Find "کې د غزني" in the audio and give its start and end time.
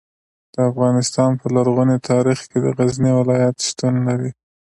2.49-3.11